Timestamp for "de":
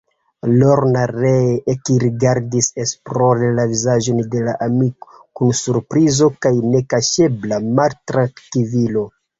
4.33-4.43